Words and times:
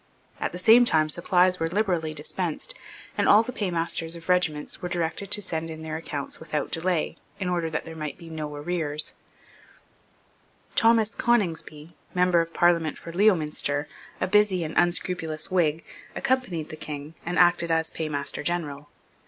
At 0.39 0.51
the 0.51 0.57
same 0.57 0.83
time 0.83 1.09
supplies 1.09 1.59
were 1.59 1.67
liberally 1.67 2.11
dispensed; 2.11 2.73
and 3.15 3.29
all 3.29 3.43
the 3.43 3.51
paymasters 3.53 4.15
of 4.15 4.29
regiments 4.29 4.81
were 4.81 4.89
directed 4.89 5.29
to 5.29 5.43
send 5.43 5.69
in 5.69 5.83
their 5.83 5.95
accounts 5.95 6.39
without 6.39 6.71
delay, 6.71 7.17
in 7.39 7.47
order 7.47 7.69
that 7.69 7.85
there 7.85 7.95
might 7.95 8.17
be 8.17 8.27
no 8.27 8.51
arrears, 8.55 9.13
Thomas 10.75 11.13
Coningsby, 11.13 11.95
Member 12.15 12.41
of 12.41 12.51
Parliament 12.51 12.97
for 12.97 13.13
Leominster, 13.13 13.87
a 14.19 14.25
busy 14.25 14.63
and 14.63 14.73
unscrupulous 14.75 15.51
Whig, 15.51 15.83
accompanied 16.15 16.69
the 16.69 16.75
King, 16.77 17.13
and 17.23 17.37
acted 17.37 17.69
as 17.69 17.91
Paymaster 17.91 18.41
General. 18.41 18.89